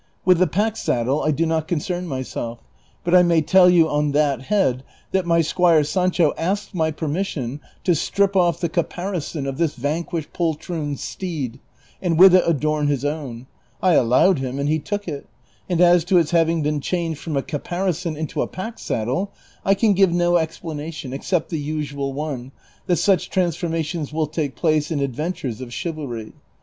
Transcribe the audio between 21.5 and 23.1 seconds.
usual one, that